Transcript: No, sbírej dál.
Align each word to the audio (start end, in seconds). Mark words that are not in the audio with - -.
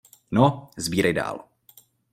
No, 0.31 0.69
sbírej 0.77 1.13
dál. 1.13 1.47